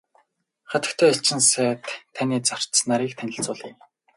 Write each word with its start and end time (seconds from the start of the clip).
Хатагтай 0.71 1.09
элчин 1.15 1.39
сайд 1.51 1.83
таны 2.15 2.37
зарц 2.51 2.73
нарыг 2.89 3.11
танилцуулъя. 3.21 3.73